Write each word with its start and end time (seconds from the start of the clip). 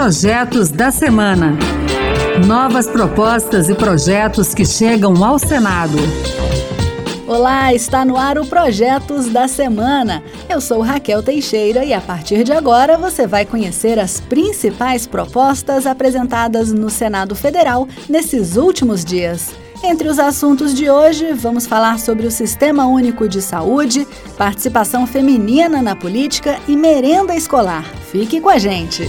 Projetos 0.00 0.70
da 0.70 0.90
Semana. 0.90 1.58
Novas 2.46 2.86
propostas 2.86 3.68
e 3.68 3.74
projetos 3.74 4.54
que 4.54 4.64
chegam 4.64 5.22
ao 5.22 5.38
Senado. 5.38 5.98
Olá, 7.26 7.74
está 7.74 8.02
no 8.02 8.16
ar 8.16 8.38
o 8.38 8.46
Projetos 8.46 9.28
da 9.28 9.46
Semana. 9.46 10.22
Eu 10.48 10.58
sou 10.58 10.80
Raquel 10.80 11.22
Teixeira 11.22 11.84
e 11.84 11.92
a 11.92 12.00
partir 12.00 12.44
de 12.44 12.50
agora 12.50 12.96
você 12.96 13.26
vai 13.26 13.44
conhecer 13.44 13.98
as 13.98 14.20
principais 14.20 15.06
propostas 15.06 15.86
apresentadas 15.86 16.72
no 16.72 16.88
Senado 16.88 17.34
Federal 17.34 17.86
nesses 18.08 18.56
últimos 18.56 19.04
dias. 19.04 19.50
Entre 19.84 20.08
os 20.08 20.18
assuntos 20.18 20.74
de 20.74 20.88
hoje, 20.88 21.34
vamos 21.34 21.66
falar 21.66 21.98
sobre 21.98 22.26
o 22.26 22.30
Sistema 22.30 22.86
Único 22.86 23.28
de 23.28 23.42
Saúde, 23.42 24.08
participação 24.38 25.06
feminina 25.06 25.82
na 25.82 25.94
política 25.94 26.58
e 26.66 26.74
merenda 26.74 27.36
escolar. 27.36 27.84
Fique 28.10 28.40
com 28.40 28.48
a 28.48 28.56
gente! 28.56 29.06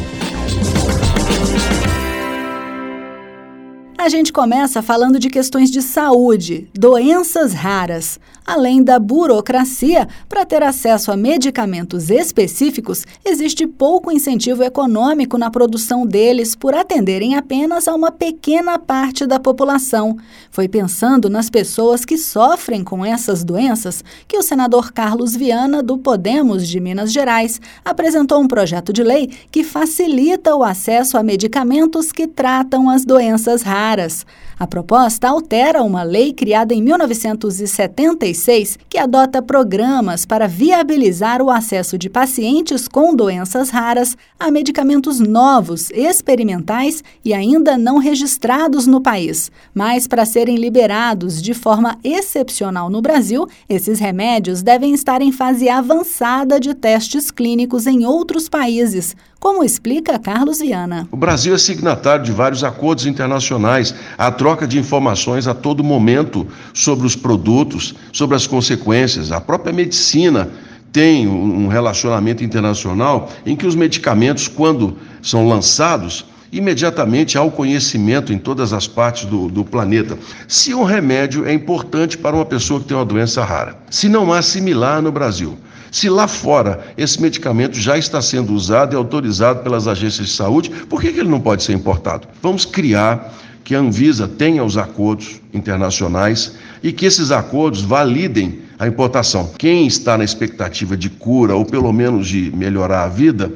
A 4.02 4.10
gente 4.10 4.34
começa 4.34 4.82
falando 4.82 5.20
de 5.20 5.30
questões 5.30 5.70
de 5.70 5.80
saúde, 5.80 6.68
doenças 6.74 7.54
raras. 7.54 8.20
Além 8.44 8.84
da 8.84 8.98
burocracia, 8.98 10.08
para 10.28 10.44
ter 10.44 10.64
acesso 10.64 11.12
a 11.12 11.16
medicamentos 11.16 12.10
específicos, 12.10 13.06
existe 13.24 13.68
pouco 13.68 14.12
incentivo 14.12 14.64
econômico 14.64 15.38
na 15.38 15.52
produção 15.52 16.08
deles 16.08 16.56
por 16.56 16.74
atenderem 16.74 17.36
apenas 17.36 17.88
a 17.88 17.94
uma 17.94 18.12
pequena 18.12 18.80
parte 18.80 19.28
da 19.28 19.40
população. 19.40 20.18
Foi 20.50 20.68
pensando 20.68 21.30
nas 21.30 21.52
pessoas 21.52 22.04
que 22.04 22.18
sofrem 22.18 22.84
com 22.84 23.06
essas 23.06 23.44
doenças 23.44 24.04
que 24.28 24.36
o 24.36 24.42
senador 24.42 24.92
Carlos 24.92 25.36
Viana, 25.36 25.84
do 25.84 26.00
Podemos 26.00 26.68
de 26.68 26.80
Minas 26.80 27.14
Gerais, 27.14 27.62
apresentou 27.86 28.42
um 28.42 28.48
projeto 28.48 28.92
de 28.92 29.04
lei 29.04 29.30
que 29.52 29.64
facilita 29.64 30.56
o 30.56 30.64
acesso 30.64 31.20
a 31.20 31.24
medicamentos 31.24 32.12
que 32.12 32.26
tratam 32.26 32.90
as 32.90 33.06
doenças 33.06 33.62
raras 33.62 33.91
caras. 33.92 34.26
A 34.62 34.68
proposta 34.68 35.28
altera 35.28 35.82
uma 35.82 36.04
lei 36.04 36.32
criada 36.32 36.72
em 36.72 36.84
1976 36.84 38.78
que 38.88 39.00
adota 39.00 39.42
programas 39.42 40.24
para 40.24 40.48
viabilizar 40.48 41.42
o 41.42 41.50
acesso 41.50 41.98
de 41.98 42.08
pacientes 42.08 42.88
com 42.88 43.16
doenças 43.16 43.72
raras 43.72 44.16
a 44.40 44.52
medicamentos 44.52 45.20
novos, 45.20 45.90
experimentais 45.90 47.04
e 47.26 47.34
ainda 47.34 47.76
não 47.76 47.98
registrados 47.98 48.86
no 48.86 49.02
país. 49.02 49.50
Mas 49.74 50.08
para 50.08 50.26
serem 50.26 50.58
liberados 50.58 51.42
de 51.42 51.56
forma 51.56 51.98
excepcional 52.04 52.88
no 52.88 53.02
Brasil, 53.02 53.48
esses 53.68 54.00
remédios 54.00 54.62
devem 54.62 54.94
estar 54.94 55.24
em 55.24 55.32
fase 55.32 55.70
avançada 55.70 56.60
de 56.60 56.76
testes 56.76 57.32
clínicos 57.32 57.88
em 57.88 58.06
outros 58.06 58.48
países, 58.48 59.16
como 59.42 59.64
explica 59.64 60.20
Carlos 60.20 60.60
Viana. 60.60 61.08
O 61.12 61.18
Brasil 61.18 61.56
é 61.56 61.58
signatário 61.58 62.24
de 62.24 62.32
vários 62.32 62.64
acordos 62.64 63.08
internacionais, 63.08 63.96
a 64.16 64.32
troca 64.32 64.51
de 64.68 64.78
informações 64.80 65.48
a 65.48 65.54
todo 65.54 65.84
momento 65.84 66.48
sobre 66.74 67.06
os 67.06 67.16
produtos, 67.16 67.96
sobre 68.12 68.36
as 68.36 68.46
consequências. 68.46 69.32
A 69.32 69.42
própria 69.42 69.74
medicina 69.74 70.50
tem 70.92 71.28
um 71.28 71.68
relacionamento 71.68 72.44
internacional 72.44 73.30
em 73.46 73.56
que 73.56 73.66
os 73.66 73.76
medicamentos, 73.76 74.48
quando 74.48 74.98
são 75.22 75.48
lançados, 75.48 76.26
imediatamente 76.52 77.38
há 77.38 77.42
o 77.42 77.52
conhecimento 77.52 78.34
em 78.34 78.38
todas 78.38 78.74
as 78.74 78.88
partes 78.88 79.26
do, 79.26 79.48
do, 79.48 79.64
planeta. 79.64 80.18
Se 80.48 80.74
um 80.74 80.84
remédio 80.84 81.46
é 81.46 81.54
importante 81.54 82.18
para 82.18 82.36
uma 82.36 82.46
pessoa 82.46 82.80
que 82.80 82.88
tem 82.88 82.98
uma 82.98 83.06
doença 83.06 83.44
rara, 83.44 83.78
se 83.90 84.10
não 84.10 84.34
há 84.34 84.42
similar 84.42 85.02
no 85.02 85.12
Brasil, 85.12 85.58
se 85.92 86.10
lá 86.10 86.28
fora 86.28 86.86
esse 86.98 87.22
medicamento 87.22 87.78
já 87.78 87.98
está 87.98 88.22
sendo 88.22 88.54
usado 88.54 88.94
e 88.94 88.98
autorizado 88.98 89.62
pelas 89.62 89.88
agências 89.88 90.28
de 90.28 90.34
saúde, 90.34 90.70
por 90.90 91.02
que, 91.02 91.12
que 91.12 91.20
ele 91.20 91.30
não 91.30 91.40
pode 91.40 91.64
ser 91.64 91.74
importado? 91.74 92.28
Vamos 92.42 92.66
criar 92.66 93.34
que 93.64 93.76
a 93.76 93.80
Anvisa 93.80 94.28
tenha 94.28 94.64
os 94.64 94.78
acordos 94.78 95.42
internacionais 95.54 96.56
e 96.82 96.92
que 96.92 97.06
esses 97.06 97.32
acordos 97.32 97.82
validem 97.82 98.60
a 98.80 98.88
importação. 98.88 99.52
Quem 99.58 99.86
está 99.86 100.18
na 100.18 100.24
expectativa 100.24 100.98
de 100.98 101.10
cura 101.10 101.56
ou 101.56 101.66
pelo 101.66 101.94
menos 101.94 102.28
de 102.28 102.52
melhorar 102.56 103.04
a 103.04 103.10
vida, 103.10 103.52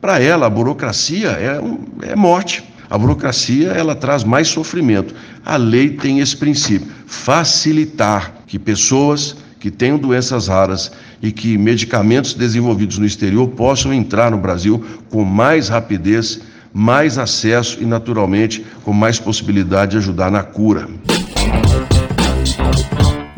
para 0.00 0.18
ela 0.20 0.46
a 0.46 0.50
burocracia 0.50 1.28
é, 1.28 1.60
um, 1.60 1.78
é 2.02 2.16
morte. 2.16 2.64
A 2.88 2.96
burocracia 2.96 3.68
ela 3.68 3.94
traz 3.94 4.24
mais 4.24 4.48
sofrimento. 4.48 5.14
A 5.44 5.56
lei 5.56 5.90
tem 5.90 6.20
esse 6.20 6.36
princípio: 6.36 6.88
facilitar 7.06 8.34
que 8.46 8.58
pessoas 8.58 9.36
que 9.60 9.70
tenham 9.70 9.98
doenças 9.98 10.48
raras 10.48 10.90
e 11.22 11.30
que 11.30 11.58
medicamentos 11.58 12.32
desenvolvidos 12.32 12.96
no 12.96 13.04
exterior 13.04 13.48
possam 13.48 13.92
entrar 13.92 14.30
no 14.30 14.38
Brasil 14.38 14.82
com 15.10 15.22
mais 15.22 15.68
rapidez, 15.68 16.40
mais 16.72 17.18
acesso 17.18 17.78
e, 17.80 17.84
naturalmente, 17.84 18.64
com 18.84 18.92
mais 18.92 19.18
possibilidade 19.18 19.92
de 19.92 19.96
ajudar 19.98 20.30
na 20.30 20.42
cura. 20.42 20.88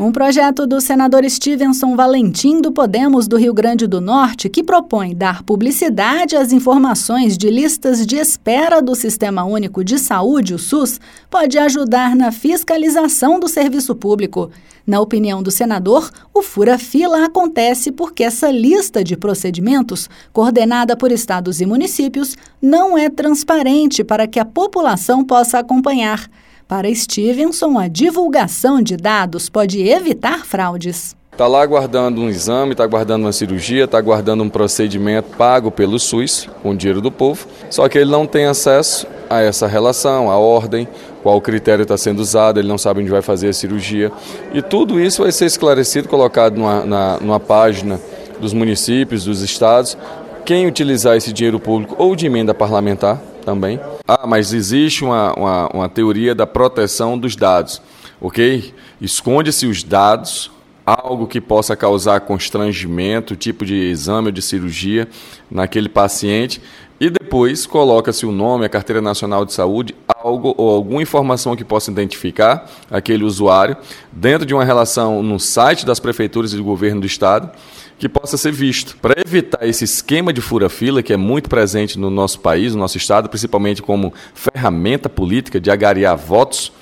Um 0.02 0.10
projeto 0.10 0.66
do 0.66 0.80
senador 0.80 1.22
Stevenson 1.30 1.94
Valentim 1.94 2.60
do 2.60 2.72
Podemos 2.72 3.28
do 3.28 3.36
Rio 3.36 3.54
Grande 3.54 3.86
do 3.86 4.00
Norte 4.00 4.48
que 4.48 4.60
propõe 4.60 5.14
dar 5.14 5.44
publicidade 5.44 6.34
às 6.34 6.50
informações 6.52 7.38
de 7.38 7.48
listas 7.48 8.04
de 8.04 8.16
espera 8.16 8.82
do 8.82 8.96
Sistema 8.96 9.44
Único 9.44 9.84
de 9.84 10.00
Saúde, 10.00 10.54
o 10.54 10.58
SUS, 10.58 11.00
pode 11.30 11.56
ajudar 11.56 12.16
na 12.16 12.32
fiscalização 12.32 13.38
do 13.38 13.46
serviço 13.46 13.94
público. 13.94 14.50
Na 14.84 15.00
opinião 15.00 15.40
do 15.40 15.52
senador, 15.52 16.10
o 16.34 16.42
fura-fila 16.42 17.24
acontece 17.24 17.92
porque 17.92 18.24
essa 18.24 18.50
lista 18.50 19.04
de 19.04 19.16
procedimentos, 19.16 20.10
coordenada 20.32 20.96
por 20.96 21.12
estados 21.12 21.60
e 21.60 21.64
municípios, 21.64 22.36
não 22.60 22.98
é 22.98 23.08
transparente 23.08 24.02
para 24.02 24.26
que 24.26 24.40
a 24.40 24.44
população 24.44 25.24
possa 25.24 25.60
acompanhar. 25.60 26.28
Para 26.72 26.88
Stevenson, 26.94 27.78
a 27.78 27.87
divulgação 27.87 28.81
de 28.81 28.97
dados 28.97 29.50
pode 29.50 29.87
evitar 29.87 30.47
fraudes. 30.47 31.15
Está 31.31 31.47
lá 31.47 31.60
aguardando 31.60 32.22
um 32.22 32.31
exame, 32.31 32.72
está 32.72 32.83
aguardando 32.83 33.27
uma 33.27 33.33
cirurgia, 33.33 33.84
está 33.84 33.99
aguardando 33.99 34.43
um 34.43 34.49
procedimento 34.49 35.37
pago 35.37 35.71
pelo 35.71 35.99
SUS, 35.99 36.49
com 36.62 36.75
dinheiro 36.75 37.03
do 37.03 37.12
povo, 37.12 37.47
só 37.69 37.87
que 37.91 37.99
ele 37.99 38.11
não 38.11 38.27
tem 38.27 38.47
acesso 38.47 39.06
a 39.28 39.43
essa 39.43 39.66
relação, 39.66 40.31
a 40.31 40.38
ordem, 40.38 40.88
qual 41.22 41.38
critério 41.43 41.82
está 41.82 41.99
sendo 41.99 42.21
usado, 42.21 42.59
ele 42.59 42.69
não 42.69 42.78
sabe 42.78 43.03
onde 43.03 43.11
vai 43.11 43.21
fazer 43.21 43.50
a 43.50 43.53
cirurgia. 43.53 44.11
E 44.55 44.62
tudo 44.62 44.99
isso 44.99 45.25
vai 45.25 45.31
ser 45.31 45.44
esclarecido, 45.44 46.09
colocado 46.09 46.56
numa, 46.56 46.87
na, 46.87 47.21
numa 47.21 47.38
página 47.38 48.00
dos 48.41 48.55
municípios, 48.55 49.27
dos 49.27 49.43
estados, 49.43 49.94
quem 50.43 50.66
utilizar 50.66 51.19
esse 51.19 51.34
dinheiro 51.34 51.61
público 51.61 51.94
ou 51.99 52.16
de 52.16 52.25
emenda 52.25 52.55
parlamentar 52.55 53.21
também. 53.42 53.78
Ah, 54.06 54.26
mas 54.26 54.53
existe 54.53 55.04
uma, 55.04 55.34
uma, 55.34 55.69
uma 55.69 55.88
teoria 55.88 56.34
da 56.34 56.47
proteção 56.47 57.19
dos 57.19 57.36
dados, 57.36 57.82
ok? 58.20 58.75
Esconde-se 59.00 59.66
os 59.66 59.82
dados, 59.82 60.50
algo 60.86 61.26
que 61.26 61.41
possa 61.41 61.76
causar 61.76 62.20
constrangimento, 62.20 63.36
tipo 63.36 63.64
de 63.64 63.75
exame 63.75 64.28
ou 64.28 64.32
de 64.32 64.42
cirurgia 64.42 65.08
naquele 65.50 65.88
paciente, 65.88 66.60
e 67.02 67.10
depois 67.10 67.66
coloca-se 67.66 68.24
o 68.24 68.30
nome, 68.30 68.64
a 68.64 68.68
carteira 68.68 69.02
nacional 69.02 69.44
de 69.44 69.52
saúde, 69.52 69.92
algo 70.06 70.54
ou 70.56 70.70
alguma 70.70 71.02
informação 71.02 71.56
que 71.56 71.64
possa 71.64 71.90
identificar 71.90 72.70
aquele 72.88 73.24
usuário 73.24 73.76
dentro 74.12 74.46
de 74.46 74.54
uma 74.54 74.64
relação 74.64 75.20
no 75.20 75.40
site 75.40 75.84
das 75.84 75.98
prefeituras 75.98 76.52
e 76.52 76.56
do 76.56 76.62
governo 76.62 77.00
do 77.00 77.06
estado 77.08 77.50
que 77.98 78.08
possa 78.08 78.36
ser 78.36 78.52
visto. 78.52 78.96
Para 78.98 79.20
evitar 79.20 79.66
esse 79.66 79.82
esquema 79.82 80.32
de 80.32 80.40
fura-fila, 80.40 81.02
que 81.02 81.12
é 81.12 81.16
muito 81.16 81.50
presente 81.50 81.98
no 81.98 82.08
nosso 82.08 82.38
país, 82.38 82.72
no 82.72 82.78
nosso 82.78 82.98
estado, 82.98 83.28
principalmente 83.28 83.82
como 83.82 84.14
ferramenta 84.32 85.08
política 85.08 85.60
de 85.60 85.72
agariar 85.72 86.16
votos 86.16 86.72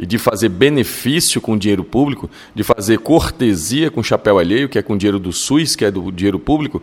e 0.00 0.06
de 0.06 0.16
fazer 0.16 0.48
benefício 0.48 1.42
com 1.42 1.58
dinheiro 1.58 1.84
público, 1.84 2.28
de 2.54 2.64
fazer 2.64 2.98
cortesia 2.98 3.90
com 3.90 4.02
chapéu 4.02 4.38
alheio, 4.38 4.68
que 4.68 4.78
é 4.78 4.82
com 4.82 4.96
dinheiro 4.96 5.18
do 5.18 5.30
SUS, 5.30 5.76
que 5.76 5.84
é 5.84 5.90
do 5.90 6.10
dinheiro 6.10 6.38
público, 6.38 6.80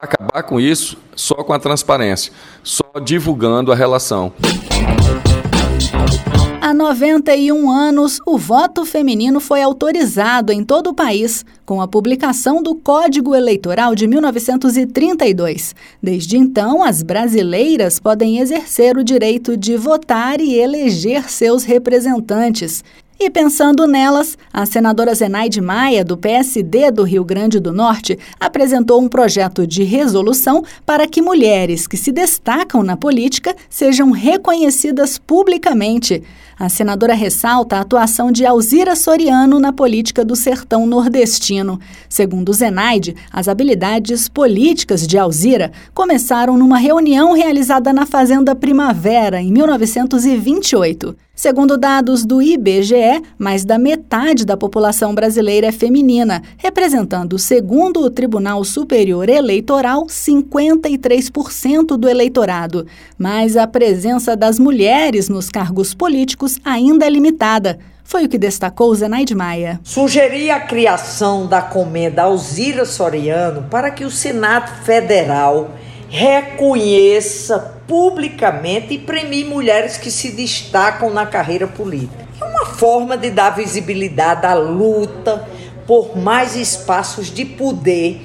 acabar 0.00 0.42
com 0.42 0.60
isso 0.60 0.98
só 1.14 1.36
com 1.36 1.52
a 1.52 1.58
transparência, 1.58 2.32
só 2.64 2.84
divulgando 3.00 3.70
a 3.70 3.76
relação. 3.76 4.32
Há 6.68 6.74
91 6.74 7.70
anos, 7.70 8.20
o 8.26 8.36
voto 8.36 8.84
feminino 8.84 9.40
foi 9.40 9.62
autorizado 9.62 10.52
em 10.52 10.62
todo 10.62 10.88
o 10.88 10.94
país, 10.94 11.42
com 11.64 11.80
a 11.80 11.88
publicação 11.88 12.62
do 12.62 12.74
Código 12.74 13.34
Eleitoral 13.34 13.94
de 13.94 14.06
1932. 14.06 15.74
Desde 16.02 16.36
então, 16.36 16.84
as 16.84 17.02
brasileiras 17.02 17.98
podem 17.98 18.38
exercer 18.38 18.98
o 18.98 19.02
direito 19.02 19.56
de 19.56 19.78
votar 19.78 20.42
e 20.42 20.56
eleger 20.56 21.30
seus 21.30 21.64
representantes. 21.64 22.84
E 23.20 23.30
pensando 23.30 23.84
nelas, 23.86 24.38
a 24.52 24.64
senadora 24.64 25.12
Zenaide 25.12 25.60
Maia, 25.60 26.04
do 26.04 26.16
PSD 26.16 26.90
do 26.92 27.02
Rio 27.02 27.24
Grande 27.24 27.58
do 27.58 27.72
Norte, 27.72 28.16
apresentou 28.38 29.02
um 29.02 29.08
projeto 29.08 29.66
de 29.66 29.82
resolução 29.84 30.62
para 30.86 31.08
que 31.08 31.20
mulheres 31.22 31.88
que 31.88 31.96
se 31.96 32.12
destacam 32.12 32.82
na 32.82 32.96
política 32.96 33.56
sejam 33.70 34.10
reconhecidas 34.12 35.18
publicamente. 35.18 36.22
A 36.58 36.68
senadora 36.68 37.14
ressalta 37.14 37.76
a 37.76 37.80
atuação 37.80 38.32
de 38.32 38.44
Alzira 38.44 38.96
Soriano 38.96 39.60
na 39.60 39.72
política 39.72 40.24
do 40.24 40.34
sertão 40.34 40.88
nordestino. 40.88 41.78
Segundo 42.08 42.52
Zenaide, 42.52 43.14
as 43.32 43.46
habilidades 43.46 44.28
políticas 44.28 45.06
de 45.06 45.16
Alzira 45.16 45.70
começaram 45.94 46.58
numa 46.58 46.76
reunião 46.76 47.32
realizada 47.32 47.92
na 47.92 48.04
Fazenda 48.04 48.56
Primavera, 48.56 49.40
em 49.40 49.52
1928. 49.52 51.16
Segundo 51.38 51.78
dados 51.78 52.26
do 52.26 52.42
IBGE, 52.42 53.22
mais 53.38 53.64
da 53.64 53.78
metade 53.78 54.44
da 54.44 54.56
população 54.56 55.14
brasileira 55.14 55.68
é 55.68 55.70
feminina, 55.70 56.42
representando, 56.56 57.38
segundo 57.38 58.00
o 58.00 58.10
Tribunal 58.10 58.64
Superior 58.64 59.28
Eleitoral, 59.28 60.06
53% 60.06 61.96
do 61.96 62.08
eleitorado. 62.08 62.88
Mas 63.16 63.56
a 63.56 63.68
presença 63.68 64.36
das 64.36 64.58
mulheres 64.58 65.28
nos 65.28 65.48
cargos 65.48 65.94
políticos 65.94 66.58
ainda 66.64 67.06
é 67.06 67.08
limitada. 67.08 67.78
Foi 68.02 68.24
o 68.24 68.28
que 68.28 68.36
destacou 68.36 68.92
Zenaide 68.92 69.36
Maia. 69.36 69.78
Sugeri 69.84 70.50
a 70.50 70.58
criação 70.58 71.46
da 71.46 71.62
comenda 71.62 72.22
Alzira 72.22 72.84
Soriano 72.84 73.66
para 73.70 73.92
que 73.92 74.04
o 74.04 74.10
Senado 74.10 74.82
Federal 74.82 75.70
reconheça 76.08 77.76
publicamente 77.86 78.94
e 78.94 78.98
premie 78.98 79.44
mulheres 79.44 79.96
que 79.96 80.10
se 80.10 80.30
destacam 80.30 81.10
na 81.10 81.26
carreira 81.26 81.66
política. 81.66 82.26
É 82.40 82.44
uma 82.44 82.66
forma 82.66 83.16
de 83.16 83.30
dar 83.30 83.50
visibilidade 83.50 84.46
à 84.46 84.54
luta 84.54 85.46
por 85.86 86.16
mais 86.16 86.56
espaços 86.56 87.30
de 87.30 87.44
poder 87.44 88.20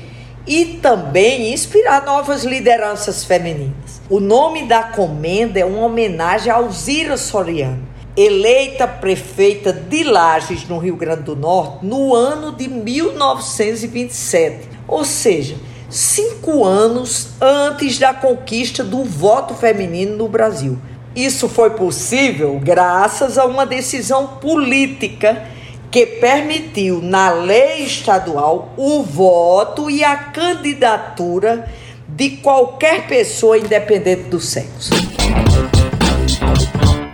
e 0.46 0.80
também 0.82 1.54
inspirar 1.54 2.06
novas 2.06 2.44
lideranças 2.44 3.24
femininas. 3.24 4.02
O 4.10 4.20
nome 4.20 4.68
da 4.68 4.84
comenda 4.84 5.60
é 5.60 5.66
uma 5.66 5.86
homenagem 5.86 6.52
a 6.52 6.56
Alzira 6.56 7.16
Soriano, 7.16 7.88
eleita 8.16 8.88
prefeita 8.88 9.72
de 9.72 10.04
Lages, 10.04 10.68
no 10.68 10.78
Rio 10.78 10.98
Grande 10.98 11.24
do 11.24 11.36
Norte, 11.36 11.86
no 11.86 12.14
ano 12.14 12.52
de 12.52 12.68
1927. 12.68 14.70
Ou 14.88 15.06
seja, 15.06 15.56
cinco 15.94 16.66
anos 16.66 17.28
antes 17.40 18.00
da 18.00 18.14
conquista 18.14 18.84
do 18.84 19.04
voto 19.04 19.54
feminino 19.54 20.18
no 20.18 20.28
Brasil. 20.28 20.80
Isso 21.16 21.48
foi 21.48 21.70
possível 21.70 22.60
graças 22.62 23.38
a 23.38 23.46
uma 23.46 23.66
decisão 23.66 24.26
política 24.42 25.44
que 25.92 26.08
permitiu, 26.08 27.00
na 27.00 27.32
lei 27.32 27.84
estadual, 27.84 28.74
o 28.76 29.04
voto 29.04 29.92
e 29.92 30.04
a 30.04 30.16
candidatura 30.16 31.72
de 32.08 32.32
qualquer 32.38 33.06
pessoa, 33.06 33.60
independente 33.60 34.24
do 34.24 34.40
sexo. 34.40 34.90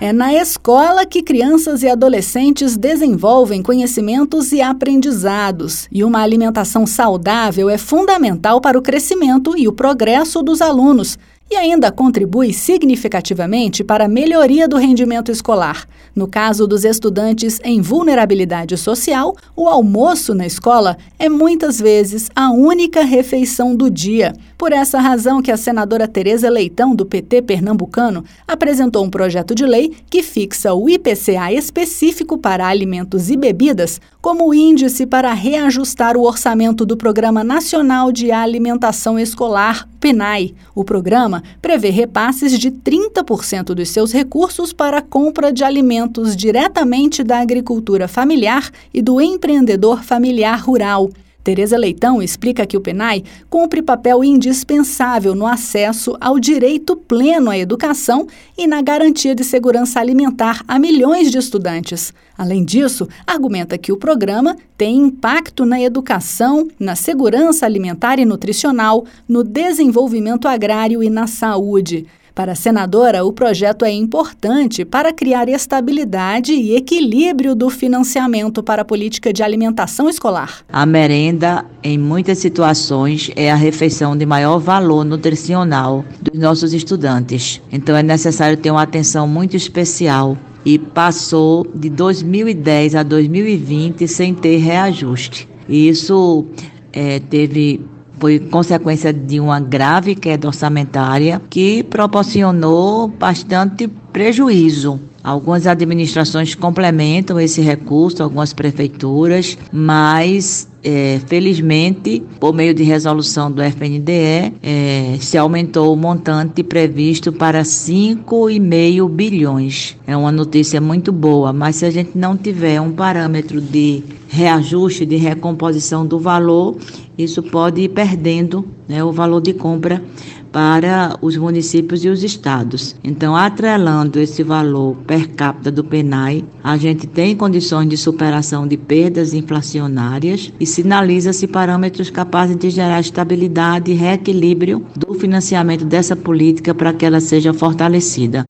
É 0.02 0.14
na 0.14 0.34
escola 0.34 1.06
que 1.06 1.22
crianças 1.22 1.84
e 1.84 1.90
adolescentes 1.90 2.78
desenvolvem 2.78 3.62
conhecimentos 3.62 4.54
e 4.54 4.62
aprendizados, 4.62 5.90
e 5.92 6.06
uma 6.06 6.22
alimentação 6.22 6.88
saudável 6.88 7.70
é 7.70 7.78
fundamental 7.78 8.62
para 8.62 8.80
o 8.80 8.82
crescimento 8.82 9.58
e 9.58 9.68
o 9.68 9.74
progresso 9.74 10.42
dos 10.42 10.62
alunos, 10.62 11.20
e 11.50 11.56
ainda 11.56 11.92
contribui 11.92 12.54
significativamente 12.54 13.84
para 13.84 14.06
a 14.06 14.10
melhoria 14.10 14.68
do 14.68 14.78
rendimento 14.78 15.32
escolar. 15.32 15.88
No 16.16 16.28
caso 16.28 16.68
dos 16.68 16.84
estudantes 16.84 17.60
em 17.64 17.82
vulnerabilidade 17.82 18.78
social, 18.78 19.36
o 19.56 19.68
almoço 19.68 20.34
na 20.34 20.46
escola 20.46 20.98
é 21.18 21.30
muitas 21.30 21.80
vezes 21.80 22.30
a 22.36 22.52
única 22.52 23.04
refeição 23.04 23.76
do 23.76 23.90
dia. 23.90 24.34
Por 24.58 24.74
essa 24.74 25.00
razão 25.00 25.42
que 25.42 25.52
a 25.52 25.58
senadora 25.58 26.08
Tereza 26.08 26.50
Leitão, 26.50 26.94
do 26.94 27.06
PT 27.06 27.44
pernambucano, 27.44 28.26
apresentou 28.46 29.06
um 29.06 29.10
projeto 29.10 29.56
de 29.56 29.66
lei 29.66 29.94
que 30.10 30.22
fixa 30.22 30.74
o 30.74 30.90
IPCA 30.90 31.54
específico 31.54 32.38
para 32.38 32.68
alimentos 32.68 33.30
e 33.30 33.38
bebidas 33.38 34.02
como 34.22 34.54
índice 34.54 35.06
para 35.06 35.32
reajustar 35.32 36.18
o 36.18 36.24
orçamento 36.24 36.86
do 36.86 36.98
Programa 36.98 37.42
Nacional 37.42 38.12
de 38.12 38.32
Alimentação 38.32 39.18
Escolar, 39.18 39.88
PNAE. 40.02 40.54
O 40.76 40.84
programa 40.84 41.39
prevê 41.62 41.90
repasses 41.90 42.58
de 42.60 42.72
30% 42.72 43.74
dos 43.74 43.90
seus 43.90 44.12
recursos 44.12 44.74
para 44.74 44.98
a 45.00 45.02
compra 45.02 45.52
de 45.52 45.64
alimentos 45.64 46.36
diretamente 46.36 47.24
da 47.24 47.40
agricultura 47.40 48.08
familiar 48.08 48.70
e 48.94 49.02
do 49.02 49.22
empreendedor 49.22 50.04
familiar 50.04 50.60
rural. 50.60 51.10
Tereza 51.50 51.80
Leitão 51.80 52.22
explica 52.22 52.64
que 52.64 52.78
o 52.78 52.80
PENAI 52.80 53.24
cumpre 53.50 53.82
papel 53.82 54.24
indispensável 54.24 55.34
no 55.34 55.48
acesso 55.48 56.16
ao 56.22 56.40
direito 56.40 56.96
pleno 56.96 57.50
à 57.50 57.58
educação 57.58 58.28
e 58.56 58.68
na 58.68 58.84
garantia 58.84 59.34
de 59.34 59.44
segurança 59.44 60.00
alimentar 60.00 60.64
a 60.68 60.78
milhões 60.78 61.32
de 61.32 61.40
estudantes. 61.40 62.14
Além 62.38 62.64
disso, 62.64 63.10
argumenta 63.26 63.80
que 63.80 63.92
o 63.92 63.98
programa 63.98 64.56
tem 64.78 64.98
impacto 64.98 65.66
na 65.66 65.82
educação, 65.82 66.68
na 66.80 66.96
segurança 66.96 67.66
alimentar 67.66 68.20
e 68.20 68.26
nutricional, 68.26 69.04
no 69.28 69.44
desenvolvimento 69.44 70.48
agrário 70.48 71.02
e 71.02 71.10
na 71.10 71.26
saúde. 71.26 72.06
Para 72.40 72.54
a 72.54 72.56
senadora, 72.56 73.26
o 73.26 73.34
projeto 73.34 73.84
é 73.84 73.92
importante 73.92 74.86
para 74.86 75.12
criar 75.12 75.50
estabilidade 75.50 76.54
e 76.54 76.74
equilíbrio 76.74 77.54
do 77.54 77.70
financiamento 77.70 78.64
para 78.64 78.84
a 78.84 78.86
política 78.86 79.34
de 79.34 79.44
alimentação 79.44 80.08
escolar. 80.08 80.64
A 80.72 80.86
merenda, 80.86 81.66
em 81.84 81.98
muitas 81.98 82.38
situações, 82.38 83.30
é 83.36 83.52
a 83.52 83.56
refeição 83.56 84.16
de 84.16 84.26
maior 84.26 84.58
valor 84.58 85.04
nutricional 85.04 86.06
dos 86.22 86.40
nossos 86.40 86.74
estudantes. 86.74 87.62
Então, 87.70 87.94
é 87.94 88.02
necessário 88.02 88.56
ter 88.56 88.72
uma 88.72 88.84
atenção 88.84 89.28
muito 89.28 89.58
especial 89.58 90.38
e 90.64 90.80
passou 90.80 91.68
de 91.76 91.90
2010 91.90 92.96
a 92.96 93.04
2020 93.04 94.08
sem 94.08 94.34
ter 94.34 94.56
reajuste. 94.60 95.46
E 95.68 95.90
isso 95.90 96.46
é, 96.94 97.20
teve 97.20 97.86
foi 98.20 98.40
consequência 98.40 99.14
de 99.14 99.40
uma 99.40 99.60
grave 99.60 100.14
queda 100.14 100.48
orçamentária 100.48 101.42
que 101.50 101.84
proporcionou 101.84 103.08
bastante 103.08 103.88
prejuízo. 103.88 105.00
Algumas 105.30 105.68
administrações 105.68 106.56
complementam 106.56 107.40
esse 107.40 107.62
recurso, 107.62 108.24
algumas 108.24 108.52
prefeituras, 108.52 109.56
mas 109.72 110.68
é, 110.84 111.22
felizmente, 111.28 112.24
por 112.40 112.52
meio 112.52 112.74
de 112.74 112.82
resolução 112.82 113.52
do 113.52 113.62
FNDE, 113.62 114.56
é, 114.64 115.18
se 115.20 115.38
aumentou 115.38 115.94
o 115.94 115.96
montante 115.96 116.64
previsto 116.64 117.32
para 117.32 117.62
5,5 117.62 119.08
bilhões. 119.08 119.96
É 120.08 120.18
uma 120.18 120.32
notícia 120.32 120.82
muito 120.82 121.12
boa, 121.12 121.54
mas 121.54 121.76
se 121.76 121.86
a 121.86 121.92
gente 121.92 122.18
não 122.18 122.36
tiver 122.36 122.82
um 122.82 122.92
parâmetro 122.92 123.62
de 123.62 124.04
reajuste, 124.28 125.06
de 125.06 125.16
recomposição 125.16 126.08
do 126.08 126.18
valor, 126.18 126.76
isso 127.16 127.44
pode 127.44 127.82
ir 127.82 127.90
perdendo 127.90 128.68
né, 128.88 129.04
o 129.04 129.12
valor 129.12 129.42
de 129.42 129.54
compra 129.54 130.04
para 130.52 131.18
os 131.22 131.38
municípios 131.38 132.04
e 132.04 132.10
os 132.10 132.24
estados. 132.24 132.96
Então, 133.04 133.36
atrelando 133.36 134.20
esse 134.20 134.44
valor 134.44 134.96
per 135.08 135.30
capita 135.30 135.72
do 135.72 135.84
PENAI, 135.84 136.44
a 136.64 136.78
gente 136.78 137.08
tem 137.08 137.36
condições 137.36 137.90
de 137.90 137.98
superação 137.98 138.68
de 138.68 138.78
perdas 138.78 139.34
inflacionárias 139.34 140.52
e 140.60 140.66
sinaliza-se 140.66 141.48
parâmetros 141.48 142.10
capazes 142.10 142.56
de 142.56 142.70
gerar 142.70 143.00
estabilidade 143.00 143.92
e 143.92 143.96
reequilíbrio 143.96 144.86
do 144.96 145.14
financiamento 145.14 145.86
dessa 145.86 146.16
política 146.16 146.74
para 146.74 146.94
que 146.94 147.06
ela 147.06 147.20
seja 147.20 147.54
fortalecida. 147.54 148.46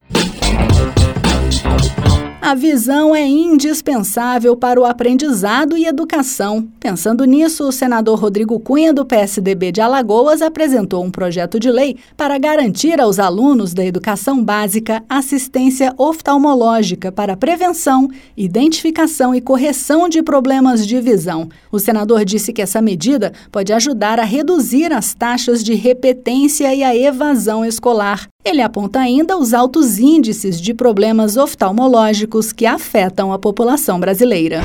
A 2.42 2.54
visão 2.54 3.14
é 3.14 3.26
indispensável 3.26 4.56
para 4.56 4.80
o 4.80 4.86
aprendizado 4.86 5.76
e 5.76 5.84
educação. 5.84 6.66
Pensando 6.80 7.26
nisso, 7.26 7.68
o 7.68 7.70
senador 7.70 8.18
Rodrigo 8.18 8.58
Cunha, 8.58 8.94
do 8.94 9.04
PSDB 9.04 9.70
de 9.70 9.82
Alagoas, 9.82 10.40
apresentou 10.40 11.04
um 11.04 11.10
projeto 11.10 11.60
de 11.60 11.70
lei 11.70 11.98
para 12.16 12.38
garantir 12.38 12.98
aos 12.98 13.18
alunos 13.18 13.74
da 13.74 13.84
educação 13.84 14.42
básica 14.42 15.04
assistência 15.06 15.92
oftalmológica 15.98 17.12
para 17.12 17.36
prevenção, 17.36 18.08
identificação 18.34 19.34
e 19.34 19.40
correção 19.42 20.08
de 20.08 20.22
problemas 20.22 20.86
de 20.86 20.98
visão. 20.98 21.46
O 21.70 21.78
senador 21.78 22.24
disse 22.24 22.54
que 22.54 22.62
essa 22.62 22.80
medida 22.80 23.34
pode 23.52 23.70
ajudar 23.70 24.18
a 24.18 24.24
reduzir 24.24 24.94
as 24.94 25.12
taxas 25.12 25.62
de 25.62 25.74
repetência 25.74 26.74
e 26.74 26.82
a 26.82 26.96
evasão 26.96 27.66
escolar. 27.66 28.30
Ele 28.44 28.62
aponta 28.62 28.98
ainda 29.00 29.36
os 29.36 29.52
altos 29.52 29.98
índices 29.98 30.60
de 30.60 30.72
problemas 30.72 31.36
oftalmológicos 31.36 32.52
que 32.52 32.64
afetam 32.64 33.32
a 33.32 33.38
população 33.38 34.00
brasileira. 34.00 34.62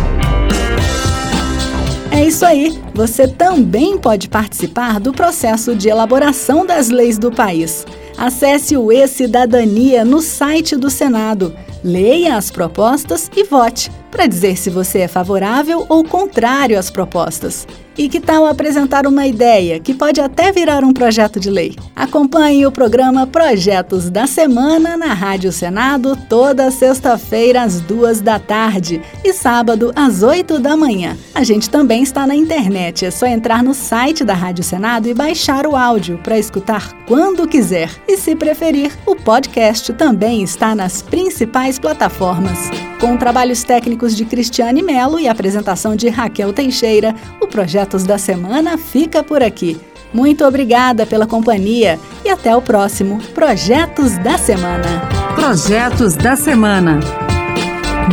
É 2.10 2.24
isso 2.24 2.46
aí! 2.46 2.80
Você 2.94 3.28
também 3.28 3.98
pode 3.98 4.30
participar 4.30 5.02
do 5.02 5.12
processo 5.12 5.76
de 5.76 5.90
elaboração 5.90 6.66
das 6.66 6.90
leis 6.90 7.18
do 7.18 7.30
país. 7.30 7.86
Acesse 8.18 8.78
o 8.78 8.90
E-Cidadania 8.90 10.06
no 10.06 10.22
site 10.22 10.78
do 10.78 10.90
Senado. 10.90 11.54
Leia 11.84 12.38
as 12.38 12.50
propostas 12.50 13.30
e 13.36 13.44
vote 13.44 13.92
para 14.10 14.28
dizer 14.28 14.58
se 14.58 14.70
você 14.70 15.00
é 15.00 15.08
favorável 15.10 15.86
ou 15.90 16.06
contrário 16.06 16.80
às 16.80 16.90
propostas. 16.90 17.68
E 17.98 18.10
que 18.10 18.20
tal 18.20 18.46
apresentar 18.46 19.08
uma 19.08 19.26
ideia 19.26 19.80
que 19.80 19.94
pode 19.94 20.20
até 20.20 20.52
virar 20.52 20.84
um 20.84 20.92
projeto 20.92 21.40
de 21.40 21.50
lei? 21.50 21.78
Acompanhe 21.96 22.66
o 22.66 22.72
programa 22.72 23.26
Projetos 23.26 24.10
da 24.10 24.28
Semana 24.28 24.98
na 24.98 25.14
Rádio 25.14 25.50
Senado 25.50 26.18
toda 26.28 26.70
sexta-feira 26.72 27.64
às 27.64 27.80
duas 27.80 28.20
da 28.20 28.38
tarde 28.38 29.02
e 29.24 29.32
sábado 29.32 29.94
às 29.96 30.24
oito 30.24 30.60
da 30.60 30.76
manhã. 30.76 31.16
A 31.34 31.46
gente 31.46 31.70
também 31.70 32.04
está 32.04 32.28
na 32.28 32.36
internet, 32.36 33.06
é 33.06 33.12
só 33.12 33.26
entrar 33.28 33.64
no 33.64 33.74
site 33.74 34.26
da 34.26 34.34
Rádio 34.34 34.64
Senado 34.64 35.08
e 35.08 35.14
baixar 35.14 35.66
o 35.66 35.74
áudio 35.74 36.20
para 36.22 36.38
escutar 36.38 36.94
quando 37.08 37.48
quiser. 37.48 37.90
E 38.10 38.18
se 38.18 38.36
preferir, 38.36 38.92
o 39.06 39.16
podcast 39.16 39.94
também 39.94 40.44
está 40.44 40.76
nas 40.76 41.02
principais 41.02 41.80
plataformas. 41.80 42.60
Com 43.00 43.16
trabalhos 43.18 43.64
técnicos 43.64 44.16
de 44.16 44.26
Cristiane 44.26 44.82
Melo 44.82 45.20
e 45.20 45.28
apresentação 45.28 45.96
de 45.96 46.10
Raquel 46.10 46.52
Teixeira, 46.52 47.14
o 47.40 47.48
Projetos 47.86 48.04
da 48.04 48.18
Semana 48.18 48.78
fica 48.80 49.24
por 49.24 49.44
aqui. 49.44 49.80
Muito 50.12 50.44
obrigada 50.44 51.06
pela 51.06 51.28
companhia 51.28 52.00
e 52.24 52.30
até 52.30 52.56
o 52.56 52.62
próximo 52.62 53.22
Projetos 53.34 54.18
da 54.18 54.40
Semana. 54.40 55.08
Projetos 55.36 56.16
da 56.16 56.36
Semana. 56.36 57.00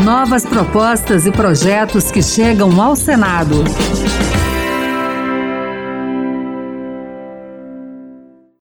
Novas 0.04 0.44
propostas 0.44 1.26
e 1.26 1.32
projetos 1.32 2.10
que 2.10 2.22
chegam 2.22 2.82
ao 2.82 2.94
Senado. 2.94 3.64